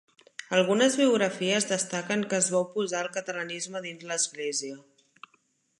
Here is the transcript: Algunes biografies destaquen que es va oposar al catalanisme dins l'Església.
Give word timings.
Algunes 0.59 0.95
biografies 1.01 1.67
destaquen 1.73 2.23
que 2.31 2.39
es 2.39 2.49
va 2.55 2.63
oposar 2.67 3.03
al 3.03 3.11
catalanisme 3.19 3.83
dins 3.87 4.09
l'Església. 4.13 4.81